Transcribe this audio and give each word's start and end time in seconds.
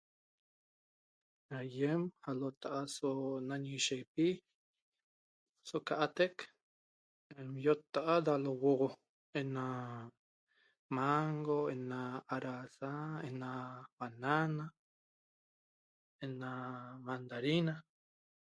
Aiem 1.59 2.01
alotaa' 2.29 2.91
so 2.95 3.09
nañiguishepi 3.47 4.27
so 5.67 5.77
ca 5.87 5.93
atec 6.05 6.35
iottaa' 7.63 8.23
da 8.25 8.33
lohuo'oxo 8.45 8.99
ena 9.39 9.65
mango, 10.95 11.59
ena 11.73 11.99
araza, 12.35 12.91
ena 13.27 13.49
banana, 13.97 14.65
ena 16.25 16.49
mandarina, 17.05 17.73